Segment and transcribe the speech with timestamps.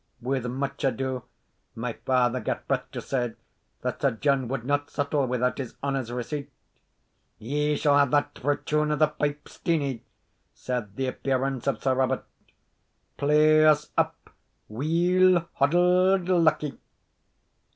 [0.19, 1.25] With much ado
[1.75, 3.33] my father gat breath to say
[3.83, 6.49] that Sir John would not settle without his honour's receipt.
[7.37, 10.01] "Ye shall hae that for a tune of the pipes, Steenie,"
[10.55, 12.25] said the appearance of Sir Robert
[13.17, 14.31] "play us up
[14.69, 16.79] 'Weel Hoddled, Luckie.